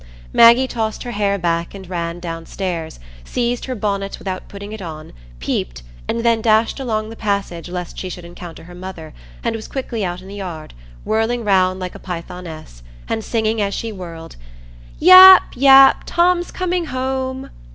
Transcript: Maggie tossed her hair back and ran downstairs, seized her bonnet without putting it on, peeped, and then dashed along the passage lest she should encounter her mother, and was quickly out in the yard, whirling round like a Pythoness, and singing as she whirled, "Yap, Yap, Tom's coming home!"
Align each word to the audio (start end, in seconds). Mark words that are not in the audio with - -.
Maggie 0.33 0.67
tossed 0.67 1.03
her 1.03 1.11
hair 1.11 1.37
back 1.37 1.75
and 1.75 1.87
ran 1.87 2.19
downstairs, 2.19 2.99
seized 3.23 3.65
her 3.65 3.75
bonnet 3.75 4.17
without 4.17 4.47
putting 4.47 4.71
it 4.71 4.81
on, 4.81 5.13
peeped, 5.39 5.83
and 6.07 6.21
then 6.25 6.41
dashed 6.41 6.79
along 6.79 7.09
the 7.09 7.15
passage 7.15 7.69
lest 7.69 7.99
she 7.99 8.09
should 8.09 8.25
encounter 8.25 8.63
her 8.63 8.73
mother, 8.73 9.13
and 9.43 9.55
was 9.55 9.67
quickly 9.67 10.03
out 10.03 10.19
in 10.19 10.27
the 10.27 10.33
yard, 10.33 10.73
whirling 11.05 11.43
round 11.45 11.79
like 11.79 11.93
a 11.93 11.99
Pythoness, 11.99 12.81
and 13.07 13.23
singing 13.23 13.61
as 13.61 13.75
she 13.75 13.91
whirled, 13.91 14.37
"Yap, 14.97 15.43
Yap, 15.55 16.01
Tom's 16.07 16.49
coming 16.49 16.85
home!" 16.85 17.51